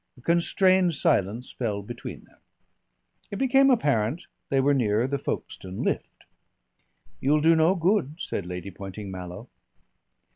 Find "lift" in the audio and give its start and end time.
5.83-6.23